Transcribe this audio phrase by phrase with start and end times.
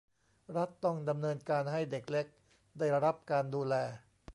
[0.57, 2.27] รัฐต้องดำเนินการให้เด็กเล็ก
[2.79, 3.75] ได้รับการดูแล